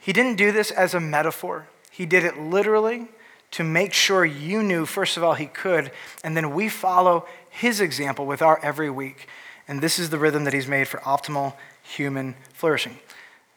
[0.00, 3.08] He didn't do this as a metaphor, he did it literally
[3.52, 5.90] to make sure you knew, first of all, he could,
[6.22, 9.26] and then we follow his example with our every week.
[9.66, 12.98] And this is the rhythm that he's made for optimal human flourishing.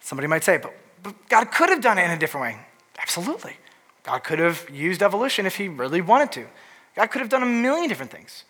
[0.02, 2.60] Somebody might say, but, but God could have done it in a different way.
[3.00, 3.56] Absolutely.
[4.04, 6.46] God could have used evolution if he really wanted to.
[6.96, 8.44] God could have done a million different things.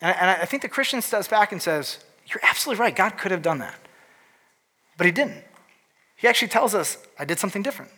[0.00, 2.94] And, and I think the Christian steps back and says, You're absolutely right.
[2.94, 3.78] God could have done that.
[4.96, 5.44] But he didn't.
[6.22, 7.90] He actually tells us, I did something different.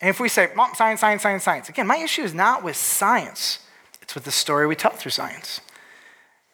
[0.00, 2.74] And if we say, Mom, science, science, science, science, again, my issue is not with
[2.74, 3.58] science,
[4.00, 5.60] it's with the story we tell through science.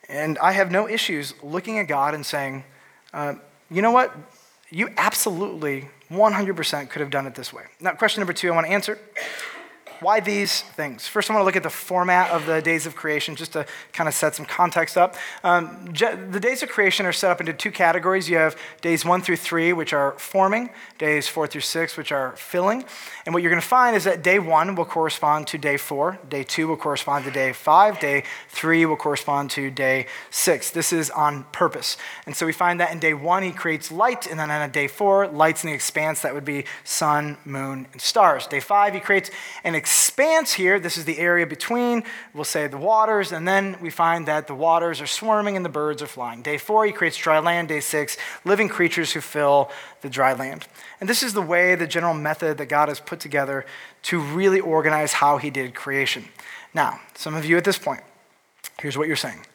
[0.08, 2.64] And I have no issues looking at God and saying,
[3.14, 3.34] uh,
[3.70, 4.12] you know what?
[4.68, 7.62] You absolutely 100% could have done it this way.
[7.78, 8.98] Now, question number two I want to answer
[10.00, 11.06] why these things?
[11.06, 13.66] First, I want to look at the format of the days of creation just to
[13.92, 15.14] kind of set some context up.
[15.44, 18.28] Um, the days of creation are set up into two categories.
[18.28, 22.32] You have days one through three, which are forming, days four through six, which are
[22.36, 22.84] filling.
[23.26, 26.18] And what you're going to find is that day one will correspond to day four,
[26.28, 30.70] day two will correspond to day five, day three will correspond to day six.
[30.70, 31.98] This is on purpose.
[32.24, 34.88] And so we find that in day one, he creates light, and then on day
[34.88, 38.46] four, lights in the expanse that would be sun, moon, and stars.
[38.46, 39.30] Day five, he creates
[39.62, 39.89] an expanse
[40.54, 40.78] here.
[40.78, 44.54] This is the area between, we'll say, the waters, and then we find that the
[44.54, 46.42] waters are swarming and the birds are flying.
[46.42, 47.68] Day four, he creates dry land.
[47.68, 49.70] Day six, living creatures who fill
[50.02, 50.66] the dry land.
[51.00, 53.64] And this is the way, the general method that God has put together
[54.04, 56.24] to really organize how he did creation.
[56.74, 58.02] Now, some of you at this point,
[58.80, 59.46] here's what you're saying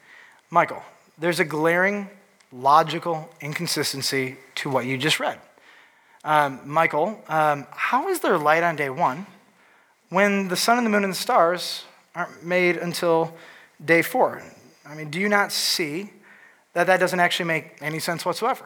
[0.50, 0.84] Michael,
[1.18, 2.10] there's a glaring
[2.52, 5.40] logical inconsistency to what you just read.
[6.24, 9.28] Um, Michael, um, how is there light on day one
[10.16, 11.84] when the sun and the moon and the stars
[12.16, 13.36] aren't made until
[13.84, 14.42] day four?
[14.86, 16.10] I mean, do you not see
[16.72, 18.66] that that doesn't actually make any sense whatsoever?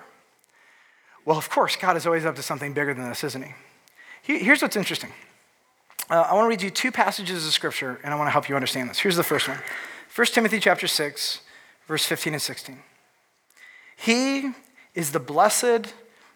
[1.25, 3.53] Well, of course, God is always up to something bigger than this, isn't he?
[4.21, 5.09] Here's what's interesting.
[6.07, 8.47] Uh, I want to read you two passages of scripture, and I want to help
[8.47, 8.99] you understand this.
[8.99, 9.57] Here's the first one
[10.15, 11.41] 1 Timothy chapter 6,
[11.87, 12.77] verse 15 and 16.
[13.97, 14.51] He
[14.93, 15.95] is the blessed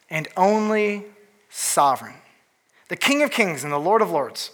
[0.09, 1.05] and only
[1.51, 2.16] sovereign,
[2.88, 4.49] the King of kings and the Lord of lords,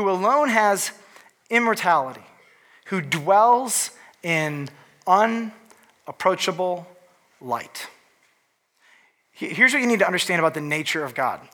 [0.00, 0.92] who alone has
[1.50, 2.24] immortality,
[2.86, 3.90] who dwells
[4.22, 4.66] in
[5.06, 6.86] unapproachable
[7.38, 7.86] light.
[9.30, 11.46] Here's what you need to understand about the nature of God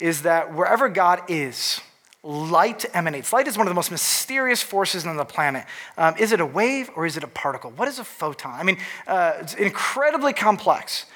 [0.00, 1.80] is that wherever God is,
[2.24, 3.32] light emanates.
[3.32, 5.64] Light is one of the most mysterious forces on the planet.
[5.96, 7.70] Um, is it a wave or is it a particle?
[7.70, 8.58] What is a photon?
[8.58, 11.06] I mean, uh, it's incredibly complex.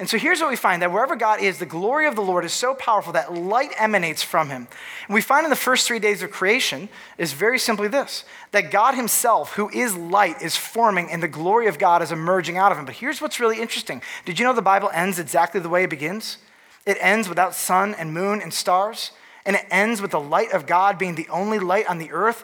[0.00, 2.46] And so here's what we find that wherever God is, the glory of the Lord
[2.46, 4.66] is so powerful that light emanates from him.
[5.06, 6.88] And we find in the first three days of creation
[7.18, 11.66] is very simply this that God himself, who is light, is forming and the glory
[11.66, 12.86] of God is emerging out of him.
[12.86, 14.00] But here's what's really interesting.
[14.24, 16.38] Did you know the Bible ends exactly the way it begins?
[16.86, 19.10] It ends without sun and moon and stars.
[19.44, 22.42] And it ends with the light of God being the only light on the earth,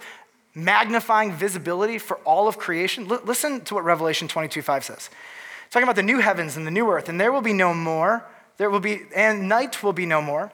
[0.55, 3.11] magnifying visibility for all of creation.
[3.11, 5.09] L- listen to what Revelation 22 5 says.
[5.71, 8.25] Talking about the new heavens and the new earth, and there will be no more,
[8.57, 10.53] there will be, and night will be no more,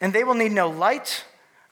[0.00, 1.24] and they will need no light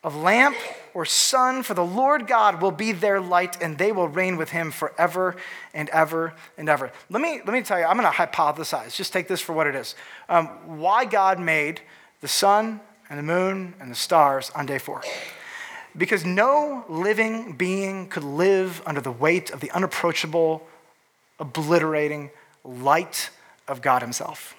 [0.03, 0.57] of lamp
[0.95, 4.51] or sun, for the Lord God will be their light, and they will reign with
[4.51, 5.37] him forever
[5.75, 6.91] and ever and ever.
[7.11, 9.67] Let me, let me tell you, I'm going to hypothesize, just take this for what
[9.67, 9.95] it is.
[10.29, 10.47] Um,
[10.79, 11.81] why God made
[12.21, 12.81] the sun
[13.11, 15.03] and the moon and the stars on day four.
[15.97, 20.67] Because no living being could live under the weight of the unapproachable,
[21.39, 22.31] obliterating
[22.65, 23.31] light
[23.69, 24.55] of God Himself.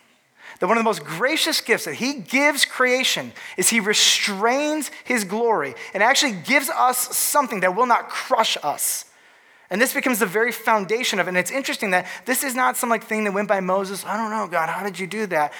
[0.59, 5.23] That one of the most gracious gifts that He gives creation is He restrains His
[5.23, 9.05] glory and actually gives us something that will not crush us.
[9.69, 11.29] And this becomes the very foundation of it.
[11.29, 14.05] And it's interesting that this is not some like thing that went by Moses.
[14.05, 15.53] I don't know, God, how did you do that?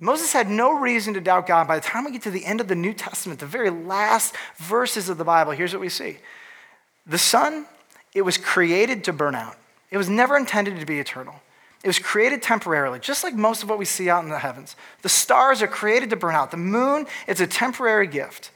[0.00, 1.68] Moses had no reason to doubt God.
[1.68, 4.34] By the time we get to the end of the New Testament, the very last
[4.56, 6.16] verses of the Bible, here's what we see
[7.06, 7.66] The sun,
[8.14, 9.56] it was created to burn out,
[9.90, 11.36] it was never intended to be eternal.
[11.82, 14.76] It was created temporarily, just like most of what we see out in the heavens.
[15.02, 16.50] The stars are created to burn out.
[16.50, 18.50] The moon, it's a temporary gift.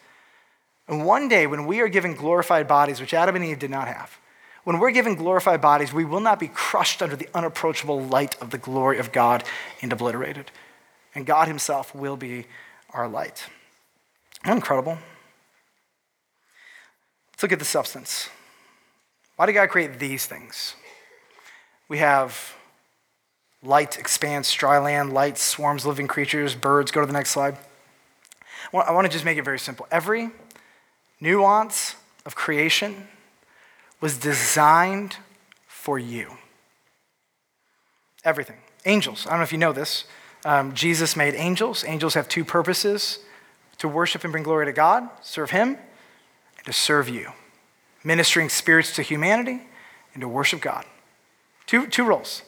[0.87, 3.89] And one day, when we are given glorified bodies, which Adam and Eve did not
[3.89, 4.19] have,
[4.65, 8.51] when we're given glorified bodies, we will not be crushed under the unapproachable light of
[8.51, 9.45] the glory of God
[9.81, 10.51] and obliterated
[11.15, 12.47] and God Himself will be
[12.91, 13.47] our light.
[14.45, 14.99] Incredible.
[17.33, 18.29] Let's look at the substance.
[19.37, 20.75] Why did God create these things?
[21.89, 22.55] We have
[23.65, 26.91] light, expanse, dry land, light, swarms, living creatures, birds.
[26.91, 27.57] Go to the next slide.
[28.73, 29.87] I want to just make it very simple.
[29.91, 30.31] Every
[31.21, 31.97] nuance
[32.27, 33.09] of creation
[34.01, 35.17] was designed
[35.67, 36.37] for you.
[38.25, 38.57] Everything.
[38.85, 39.27] Angels.
[39.27, 40.05] I don't know if you know this.
[40.45, 41.85] Um, Jesus made angels.
[41.87, 43.21] Angels have two purposes
[43.79, 45.79] to worship and bring glory to God, serve Him,
[46.57, 47.33] and to serve you.
[48.03, 49.63] Ministering spirits to humanity
[50.13, 50.85] and to worship God.
[51.67, 52.43] Two, two roles.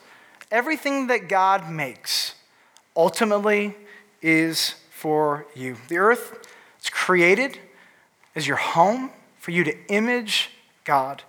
[0.51, 2.35] Everything that God makes
[2.95, 3.77] ultimately
[4.23, 5.77] is for you.
[5.89, 6.47] The earth
[6.83, 7.59] is created
[8.35, 10.51] as your home for you to image
[10.85, 11.23] God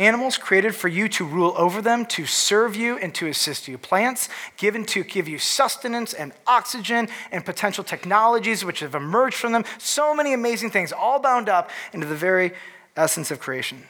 [0.00, 3.76] Animals created for you to rule over them, to serve you, and to assist you.
[3.76, 9.52] Plants given to give you sustenance and oxygen and potential technologies which have emerged from
[9.52, 9.64] them.
[9.76, 12.52] So many amazing things, all bound up into the very
[12.96, 13.82] essence of creation.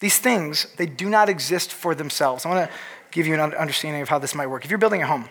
[0.00, 2.44] These things, they do not exist for themselves.
[2.44, 2.76] I want to
[3.12, 4.64] give you an understanding of how this might work.
[4.64, 5.28] If you're building a home,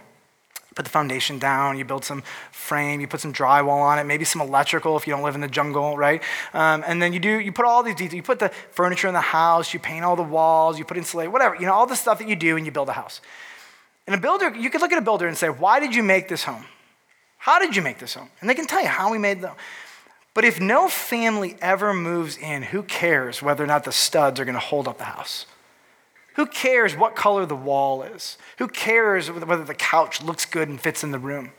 [0.75, 4.23] put the foundation down, you build some frame, you put some drywall on it, maybe
[4.23, 6.23] some electrical if you don't live in the jungle, right?
[6.53, 9.13] Um, and then you do, you put all these details, you put the furniture in
[9.13, 11.95] the house, you paint all the walls, you put insulate, whatever, you know, all the
[11.95, 13.19] stuff that you do and you build a house.
[14.07, 16.29] And a builder, you could look at a builder and say, why did you make
[16.29, 16.65] this home?
[17.37, 18.29] How did you make this home?
[18.39, 19.55] And they can tell you how we made them.
[20.33, 24.45] But if no family ever moves in, who cares whether or not the studs are
[24.45, 25.45] going to hold up the house?
[26.35, 28.37] Who cares what color the wall is?
[28.57, 31.51] Who cares whether the couch looks good and fits in the room?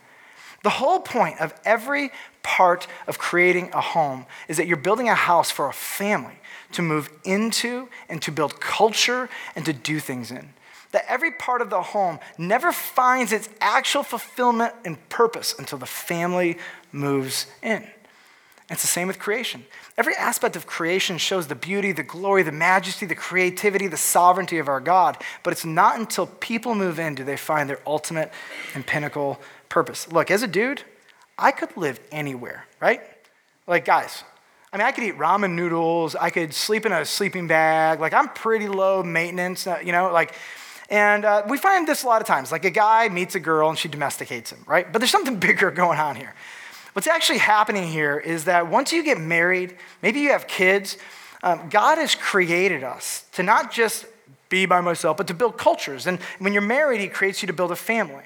[0.62, 2.10] The whole point of every
[2.42, 6.38] part of creating a home is that you're building a house for a family
[6.72, 10.54] to move into and to build culture and to do things in.
[10.92, 15.86] That every part of the home never finds its actual fulfillment and purpose until the
[15.86, 16.58] family
[16.92, 17.86] moves in.
[18.70, 19.64] It's the same with creation.
[19.98, 24.58] Every aspect of creation shows the beauty, the glory, the majesty, the creativity, the sovereignty
[24.58, 25.18] of our God.
[25.42, 28.32] But it's not until people move in do they find their ultimate
[28.74, 30.10] and pinnacle purpose.
[30.10, 30.82] Look, as a dude,
[31.36, 33.02] I could live anywhere, right?
[33.66, 34.24] Like, guys,
[34.72, 36.16] I mean, I could eat ramen noodles.
[36.16, 38.00] I could sleep in a sleeping bag.
[38.00, 40.34] Like, I'm pretty low maintenance, uh, you know, like,
[40.88, 42.52] and uh, we find this a lot of times.
[42.52, 44.90] Like, a guy meets a girl and she domesticates him, right?
[44.90, 46.34] But there's something bigger going on here.
[46.92, 50.98] What's actually happening here is that once you get married, maybe you have kids,
[51.42, 54.06] um, God has created us to not just
[54.48, 56.06] be by myself, but to build cultures.
[56.06, 58.24] And when you're married, He creates you to build a family.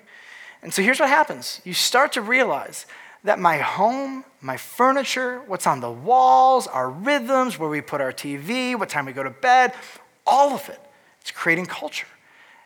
[0.62, 2.86] And so here's what happens you start to realize
[3.22, 8.12] that my home, my furniture, what's on the walls, our rhythms, where we put our
[8.12, 9.74] TV, what time we go to bed,
[10.26, 10.80] all of it,
[11.20, 12.06] it's creating culture.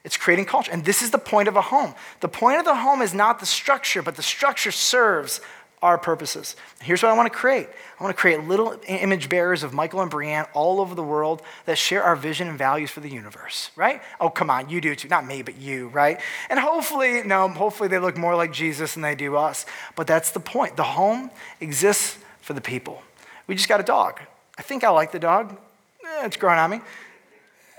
[0.02, 0.72] It's creating culture.
[0.72, 1.94] And this is the point of a home.
[2.20, 5.42] The point of the home is not the structure, but the structure serves
[5.82, 6.56] our purposes.
[6.82, 7.68] Here's what I want to create
[7.98, 11.42] I want to create little image bearers of Michael and Brianne all over the world
[11.66, 14.02] that share our vision and values for the universe, right?
[14.20, 15.08] Oh, come on, you do too.
[15.08, 16.20] Not me, but you, right?
[16.48, 19.64] And hopefully, no, hopefully they look more like Jesus than they do us.
[19.96, 20.76] But that's the point.
[20.76, 23.02] The home exists for the people.
[23.46, 24.20] We just got a dog.
[24.58, 25.56] I think I like the dog.
[26.04, 26.80] Eh, it's growing on me.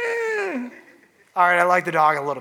[0.04, 0.70] Eh.
[1.36, 2.39] All right, I like the dog a little bit.